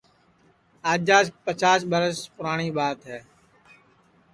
[0.91, 3.19] آجاس پچاس ٻرس پُراٹؔی ٻات ہے